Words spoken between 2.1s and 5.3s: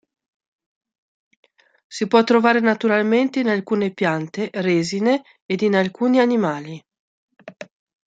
trovare naturalmente in alcune piante, resine